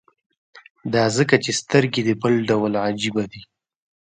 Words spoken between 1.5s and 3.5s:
سترګې دې بل ډول او عجيبه دي.